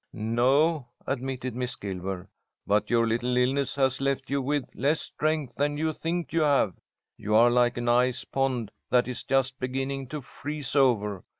"No," 0.13 0.87
admitted 1.05 1.55
Miss 1.55 1.75
Gilmer, 1.75 2.27
"but 2.65 2.89
your 2.89 3.05
little 3.05 3.37
illness 3.37 3.75
has 3.75 4.01
left 4.01 4.31
you 4.31 4.41
with 4.41 4.67
less 4.73 4.99
strength 4.99 5.53
than 5.53 5.77
you 5.77 5.93
think 5.93 6.33
you 6.33 6.41
have. 6.41 6.73
You 7.17 7.35
are 7.35 7.51
like 7.51 7.77
an 7.77 7.87
ice 7.87 8.25
pond 8.25 8.71
that 8.89 9.07
is 9.07 9.23
just 9.23 9.59
beginning 9.59 10.07
to 10.07 10.21
freeze 10.23 10.75
over. 10.75 11.23